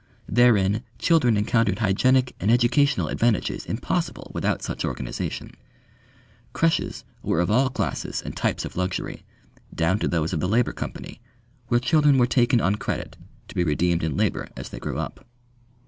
[0.27, 5.51] Therein children encountered hygienic and educational advantages impossible without such organisation.
[6.53, 9.23] Creches were of all classes and types of luxury,
[9.75, 11.21] down to those of the Labour Company,
[11.67, 13.15] where children were taken on credit,
[13.47, 15.23] to be redeemed in labour as they grew up.